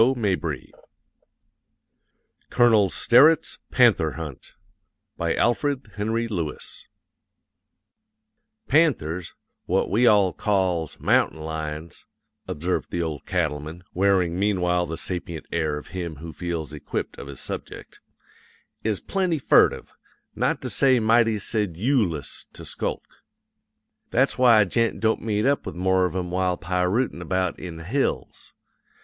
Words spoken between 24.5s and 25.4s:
a gent don't